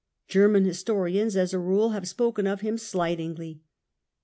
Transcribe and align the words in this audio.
Ger 0.27 0.47
man 0.47 0.65
historians 0.65 1.35
as 1.37 1.53
a 1.53 1.59
rule 1.59 1.91
have 1.91 2.07
spoken 2.09 2.47
of 2.47 2.61
him 2.61 2.75
slightingly. 2.75 3.61